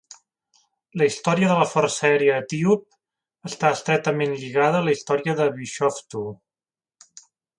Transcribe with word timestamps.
La 1.01 1.07
història 1.09 1.49
de 1.51 1.57
la 1.59 1.67
força 1.73 2.07
aèria 2.09 2.39
etíop 2.45 3.51
està 3.51 3.71
estretament 3.79 4.33
lligada 4.41 4.79
a 4.81 4.87
la 4.89 4.97
història 4.99 5.39
de 5.43 5.47
Bishoftu. 5.59 6.23